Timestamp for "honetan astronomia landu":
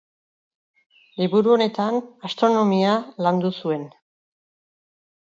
1.57-3.55